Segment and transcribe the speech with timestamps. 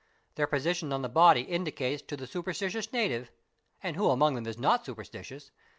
[0.33, 3.29] Their position on the" body indicates to the superstitious native,
[3.83, 5.51] and who among them is not superstitious?